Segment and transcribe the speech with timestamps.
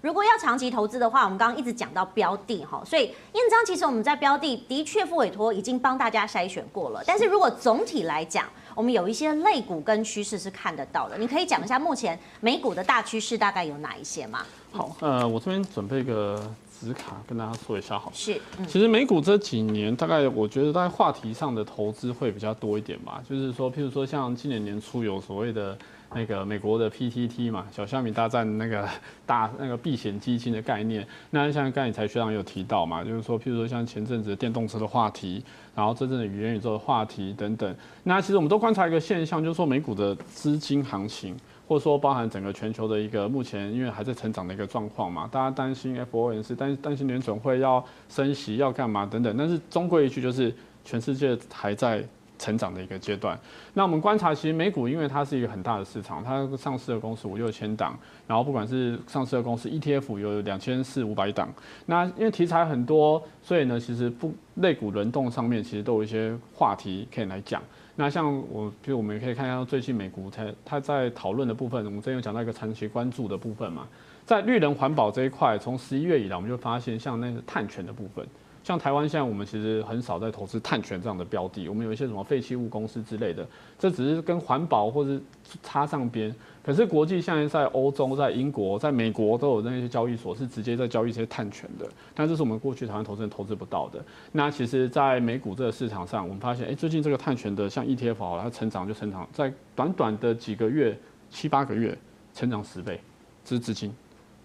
[0.00, 3.02] 如果要长期投资的话，我们刚刚一直讲到标的哈，所以
[3.32, 7.02] 印章其实我们在标的的确付委托已经帮大家筛选过了。
[7.06, 14.46] 但是如果总体来讲，我们有一些类股跟趋势是看得到的，你可以讲一下目前美股的大趋势大概有哪一些吗？
[14.72, 16.50] 好，呃，我这边准备一个
[16.80, 18.10] 纸卡跟大家说一下好。
[18.14, 25.76] 是，嗯、其实美股这几年大概我觉得在话题上的投资会比较多一点吧，就是说，譬如说像今年年初有所谓的。
[26.12, 28.84] 那个美国的 PTT 嘛，小虾米大战那个
[29.24, 35.40] 大那个避险基金的概念，那像刚才才学长有提到嘛，就是说，譬如说像前阵子的电动车的话题，
[35.72, 41.36] 然后真正的元宇宙的话题等等，那其实我们都观察一个现象，就是说美股的资金行情，
[41.70, 50.52] 或者说包含整个全球的一个目前因为还在成长的一个状况嘛，大家担心 FOMC，担担心联准会要升息要干嘛等等，但是终归一句就是
[50.84, 52.04] 全世界还在。
[52.40, 53.38] 成长的一个阶段，
[53.74, 57.94] 那我们观察，其实美股因为它是一个很大的市场，它上市的公司五六千档，
[58.26, 61.52] 然后不管是上市的公司 ETF 有两千四五百档，
[61.84, 67.62] 那因为题材很多，所以呢，其实不类股轮动上面其实都有一些话题可以来讲。
[68.00, 73.86] 那像我，比如我们也可以看到最近美股它它在讨论的部分，我们之前有讲到一个长期关注的部分嘛，
[74.24, 78.26] 在绿能环保这一块，从十一月以来，我们就发现像那个碳权的部分。
[78.62, 83.46] 像台湾现在我们其实很少在投资碳权这样的标的，我们有一些什么废弃物公司之类的，
[83.78, 85.20] 这只是跟环保或是
[85.62, 86.34] 插上边。
[86.62, 94.04] 可是国际现在在欧洲、在英国、在美国都有那些交易所是直接在交易一些碳权的，但这是我们过去台湾投资人投资不到的。
[94.32, 100.96] 那其实，在美股这个市场上，我们发现，哎，最近这个碳权的像 ETF，它成长就成长在短短的几个月、
[101.30, 101.96] 七八个月，
[102.34, 103.00] 成长十倍，
[103.42, 103.90] 这是资金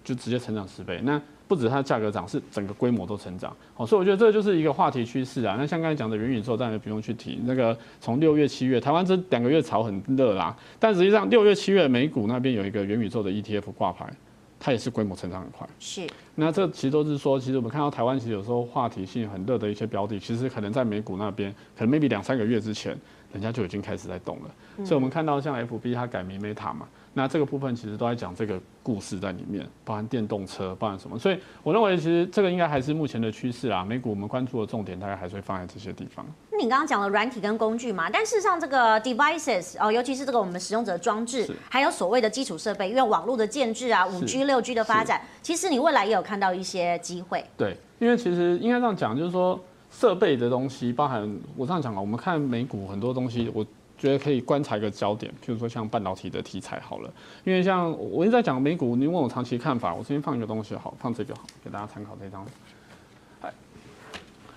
[0.06, 1.02] 就直接成长十倍。
[1.04, 3.56] 那不止它的价格涨，是整个规模都成长。
[3.74, 5.56] 好，所以我觉得这就是一个话题趋势啊。
[5.60, 7.42] 那像刚才讲的元宇宙，当然不用去提。
[7.44, 14.12] 那个从六月、七月，台湾这两个月炒很热啦，但实际上六月、七月美股那边有一个元宇宙的 ETF 挂牌，
[14.60, 15.68] 它也是规模成长很快。
[15.80, 16.08] 是。
[16.34, 22.98] 那这其实都是说，其实我们看到台湾其实有时候话题性很热的一些标的，其实可能在美股那边，可能 maybe 两三个月之前，
[23.32, 24.84] 人家就已经开始在动了。
[24.84, 26.88] 所以我们看到像 FB 它改名 Meta 嘛。
[27.14, 31.18] 那这个部分其实都在讲这个故事在里面，包含电动车，包含什么？
[31.18, 33.84] 所以我认为其实这个应该还是目前的趋势啦。
[33.84, 36.24] 美股我们关注的重点大概还是会放在这些地方。
[36.52, 47.44] 那你刚刚讲了软体跟工具嘛，但事实上这个 devices 哦，尤其是这个我们使用者装置，还有所谓的基础设备，因为网络的建制啊，五 G、六 G 的发展，其实你未来也有看到一些机会。
[47.58, 49.60] 对，因为其实应该这样讲，就是说
[49.90, 53.66] 设备的东西，包含我这样讲啊，我们看美股很多东西，我。
[54.06, 57.12] 觉得可以观察一个焦点，譬如说像半导体的题材好了，
[57.44, 62.46] 因为像我一直在讲美股，你问我长期看法，我这边放一个东西好，放这个好，给大家参考这张。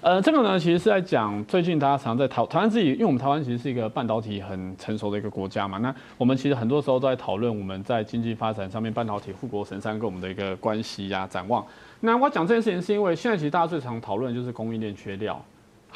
[0.01, 11.67] 呃，这个呢，其实是在讲最近大家常在讨台湾自己，因为我们台湾其实是一个半导体很成熟的一个国家嘛，那我们其实很多时候都在讨论我们在经济发展上面半导体护国神山跟我们的一个关系呀、展望。
[12.01, 15.45] 那我讲这件事情是因为现在其实大家最常讨论就是供应链缺料。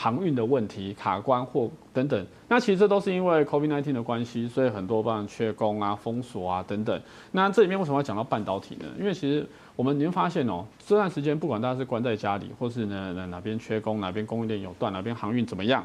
[0.03, 7.01] 航运的问题、卡关或等等，那其实这都是因为 COVID-19 的关系，所以很多帮人缺工啊、封锁啊等等。
[7.31, 8.87] 那这里面为什么要讲到半导体呢？
[8.99, 9.47] 因为其实
[9.77, 15.85] 我们你会发现哦，这段时间不管大家是关在家里，或是呢哪边缺工、哪边供应链有断、哪边航运怎么样，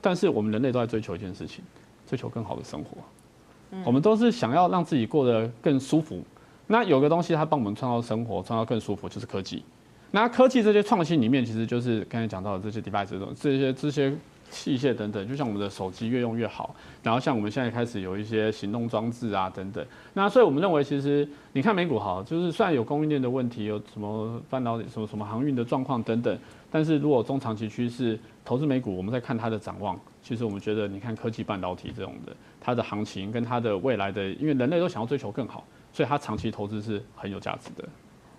[0.00, 1.64] 但是我们人类都在追求一件事情，
[2.06, 2.98] 追求更好的生活。
[3.84, 6.22] 我们都是想要让自己过得更舒服。
[6.68, 9.64] 那有个东西它帮我们创造生活、创造更舒服，就是科技。
[10.16, 14.10] 那科技这些创新里面，其实就是刚才讲到的这些 device 这种这些这些
[14.48, 19.86] 器械等等，就像我们的手机越用越好，然后像我们现在开始有一些行动装置啊等等。
[20.14, 26.38] 那所以我们认为，其实你看美股好，就是虽然有供应链的问题，有什么半导体、什么什么航运的状况等等，
[26.70, 35.62] 但是如果中长期趋势投资美股，我们在看它的展望，其实我们觉得，你看科技半导体这种的，它的行情跟它的未来的，因为人类都想要追求更好，
[35.92, 37.86] 所以它长期投资是很有价值的。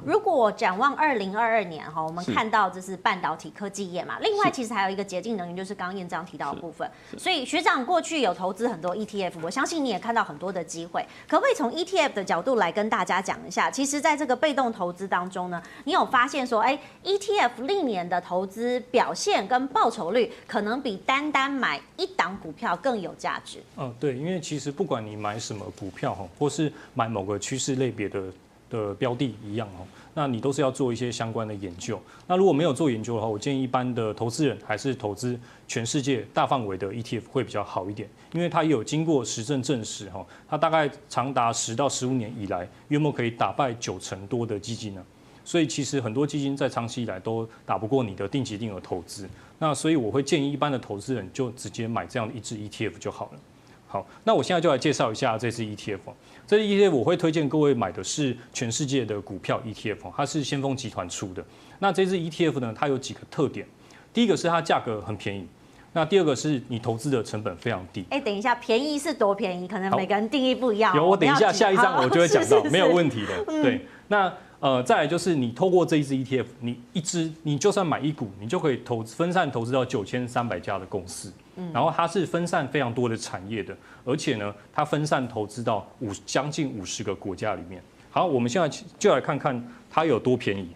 [0.06, 6.90] 如果展望二零二二年哈，我们看到这是半导体科技业嘛，另外其实还有一个洁净能源，就是刚刚燕章提到的部分。
[7.18, 11.06] 所以学长过去有投资很多 ETF，我相信你也看到很多的机会。
[11.28, 13.72] 可不可以从 ETF 的角度来跟大家讲一下？
[13.72, 23.62] 其实在这个被动投资当中呢，你有发现说，哎，ETF 历年的投资表现跟报酬率，可能比单单买一档股票更有价值。
[23.78, 28.22] 嗯，对，因为其实不管你买什么股票哈，或是买某个趋势类别的。
[28.70, 32.02] 的标的一样哦，那你都是要做一些相关的研究。
[32.28, 45.04] 那如果没有做研究的话，我建议一般的投资人还是投资全世界大范围的 ETF 会比较好一点，因为它也有经过实证证实哈，它大概长达十到十五年以来，约莫可以打败九成多的基金呢。
[45.46, 49.30] 所以其实很多基金在长期以来都打不过你的定期定额投资。
[49.60, 53.40] 那所以我会建议一般的投资人就直接买这样的一支 ETF 就好了。
[53.88, 56.00] 好，那我现在就来介绍一下这支 ETF。
[56.46, 61.44] 这支 ETF 我会推荐各位买的是全世界的股票 ETF，它是先锋集团出的。
[61.80, 63.66] 那这支 ETF 呢，它有几个特点。
[64.14, 65.48] 第一个是它价格很便宜，
[65.94, 68.06] 那第二个是你投资的成本非常低。
[68.10, 69.68] 哎，等一下，便宜是多便宜？
[69.68, 70.96] 可能每个人定义不一样。
[70.96, 73.46] 有，我等一下下一张我就会讲到， 没有问题的。
[73.46, 74.34] 对，那。
[74.60, 87.82] 呃，再来就是你透过这一支 ETF，你一支你就算买一股，你就可以投分散投资到九千三百家的公司，嗯，然后它是分散非常多的产业的，而且呢，它分散投资到五将近五十个国家里面。
[88.10, 88.68] 好，我们现在
[88.98, 90.70] 就来看看它有多便宜。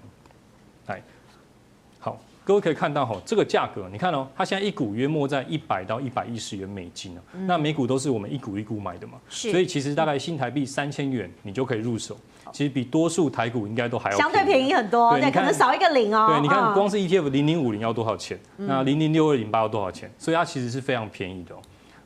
[2.52, 12.18] 来，好，各位可以看到哈，这个价格，你看哦，它现在一股约莫在一百到一百一十元美金啊，那每股都是我们一股一股买的嘛，所以其实大概新台币三千元你就可以入手。
[12.52, 16.28] 其实比多数台股应该都还要相对便宜很多，对，可能少一个零哦。
[16.28, 18.38] 对，你看光是 ETF 零零五零要多少钱？
[18.58, 20.12] 那零零六二零八要多少钱？
[20.18, 21.60] 所以它其实是非常便宜的哦。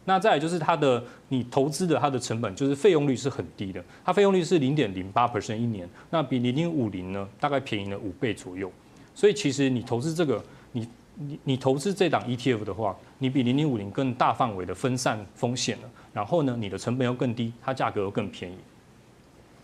[0.04, 8.72] 那再来就是它的你投资的它的成本，就是费用率是很低的，它费用率是零点零八 percent 一年，那比零零五零呢大概便宜了五倍左右。
[9.16, 15.90] 所以其实你投资这个，你你你投资这档 ETF 的话，你比零零五零更大范围的分散风险了。
[16.14, 18.56] 然后呢，你的成本又更低，它价格又更便宜。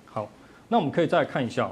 [0.06, 0.27] 好
[0.68, 1.69] 那我们可以再看一下，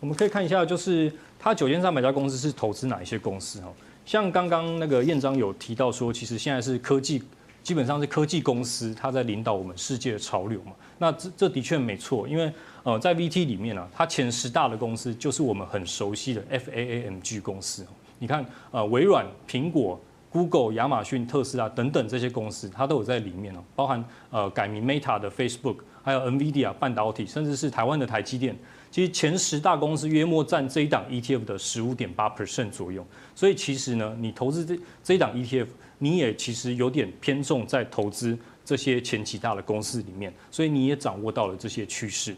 [0.00, 3.72] 我们可以看一下，就是它九千三百家公司是投资哪一些公司哈？
[4.04, 7.22] 像刚刚那个燕章有提到说，其实现在是科技，
[7.62, 10.72] 基本上是科技公司，它在领导我们世界的潮流嘛。
[10.98, 12.52] 那这这的确没错，因为
[12.82, 17.86] 呃，在 VT 里面呢、啊，它前十大的公司就是我们很熟悉的 FAAMG 公司。
[18.18, 25.76] 你看，呃，微软、苹果、Google、亚马逊、特斯拉等等这些公司，它都有在里面哦，包含呃改名 Meta 的 Facebook。
[26.02, 28.56] 还有 NVIDIA 半导体，甚至是台湾的台积电，
[28.90, 33.06] 其实前十大公司约莫占这一档 ETF 的十五点八 percent 左右。
[33.34, 35.66] 所以其实呢，你投资这这一档 ETF，
[35.98, 42.34] 你也其实有点偏重在投资这些前几大的公司里面，所以你也掌握到了这些趋势。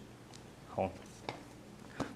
[0.69, 0.91] 好，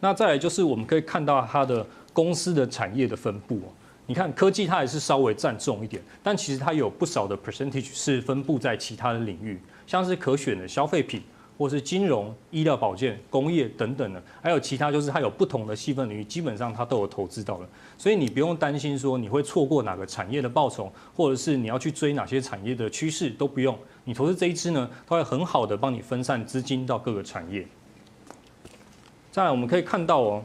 [0.01, 3.61] 那再来就是我们可以看到它的公司的产业的分布。
[4.07, 11.23] 你看科技它也是稍微占重一点，但其实它有不少的 percentage 是分布在其他的领域，像是可选的消费品。
[11.59, 27.67] 或是金融、医疗保健、工业等等的，还有其他，就是它有不同的细分领域，基本上它都有投资到了，所以你不用担心说你会错过哪个产业的报酬，或者是你要去追哪些产业的趋势都不用，你投资这一支呢，它会很好的帮你分散资金到各个产业。
[29.33, 30.45] 再来，我们可以看到哦，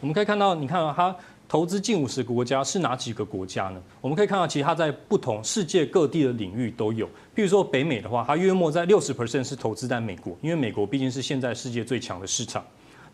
[0.00, 1.16] 我们可以看到，你看到它。
[1.48, 3.80] 投资近五十个国家是哪几个国家呢？
[4.02, 7.06] 我们可以看到，其实它在不同世界各地的领域都有。
[7.34, 12.62] 譬如说北美的话，它约莫在六十 percent 是投资在美国，因为美国毕竟是现在世界最强的市场。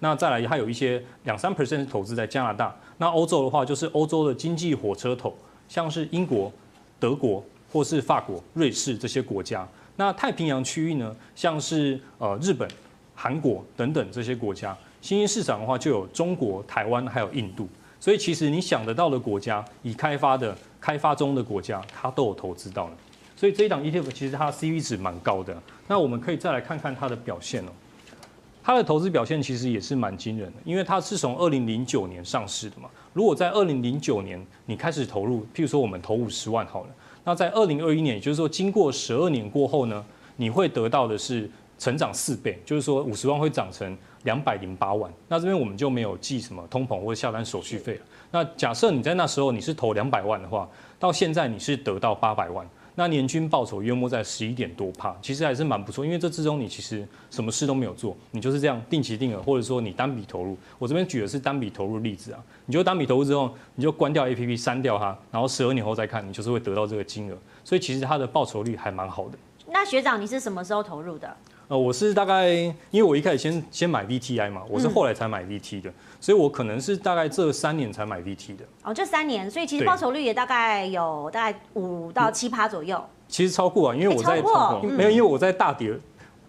[0.00, 2.74] 那再来，它有一些两三 percent 是投资在加拿大。
[2.98, 5.32] 那欧洲的话，就是欧洲的经济火车头，
[5.68, 6.52] 像是英国、
[6.98, 7.40] 德国
[7.72, 9.66] 或是法国、瑞士这些国家。
[9.94, 12.68] 那太平洋区域呢，像是呃日本、
[13.14, 14.76] 韩国等等这些国家。
[15.00, 17.68] 新兴市场的话，就有中国、台湾还有印度。
[18.04, 22.92] 所以其实你想得到的国家，已开发的、开发中的国家，它都有投资到了。
[23.34, 25.56] 所以这一档 ETF 其实它 CV 值蛮高的。
[25.88, 27.68] 那我们可以再来看看它的表现哦。
[28.62, 32.90] 它的投资表现其实也是蛮惊人的，因为它是从二零零九年上市的嘛。
[33.14, 36.90] 如果在二零零九年你开始投入，譬如说我们投五十万好了，
[37.24, 40.04] 那在二零二一年，也就是说经过十二年过后呢，
[40.36, 43.96] 你会得到的是成长四倍，就是说五十万会涨成。
[44.24, 48.00] 两百零八万，那这边我们就没有计什么通膨或者下单手续费了。
[48.30, 50.66] 那假设你在那时候你是投两百万的话，
[50.98, 56.06] 到现在你是得到八百万，那年均报酬约莫在十一点多趴，其实还是蛮不错。
[56.06, 60.56] 因为这之中你其实什么事都没有做，你就是这样定期定额，或者说你单笔投入。
[60.78, 67.36] 我这边举的是单笔投入例子啊，你就单笔投入之后，你就关掉 APP 删掉它，然后十二年后再看，你就是会得到这个金额。
[67.62, 69.36] 所以其实它的报酬率还蛮好的。
[69.68, 71.36] 那学长你是什么时候投入的？
[71.68, 78.64] 呃，我是大概，因为我一开始先先买 VTI 嘛，我是后来才买 VT 的，嗯、所以我可能是大概这三年才买 VT 的。
[78.82, 83.02] 哦，这三年，所以其实报酬率也大概有大概五到七趴左右。
[83.28, 85.98] 其实超过啊，因为我在、欸、没有，因为我在大跌，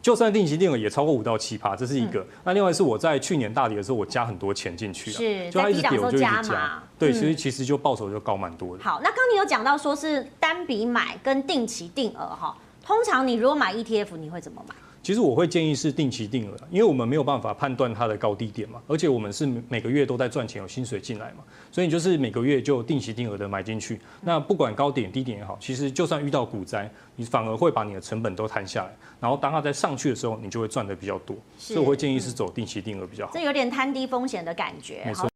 [0.02, 2.20] 就算定期定额也超过五到七趴，这是一个。
[2.20, 6.84] 嗯、那另外是我在去年大跌的时候，我加很多钱进去了，是，就它一直跌我就一直加嘛。
[7.00, 8.84] 对，所以其实就报酬就高蛮多的。
[8.84, 12.54] 好，那刚刚你有讲到说是单笔买跟定期定额哈，
[12.86, 14.76] 通常你如果买 ETF，你会怎么买？
[15.06, 24.02] 其实我会建议是定期定额，因为我们没有办法判断它的高低点嘛，而且我们是每个月都在赚钱，有薪水进来嘛，所以你就是每个月就定期定额的买进去。
[24.22, 31.38] 那不管高点低点也好，其实就算遇到股灾，你反而会把你的成本都摊下来，然后当它在上去的时候，你就会赚的比较多。
[31.56, 33.32] 所以我会建议是走定期定额比较好。
[33.32, 35.04] 这有点摊低风险的感觉。
[35.06, 35.30] 没错。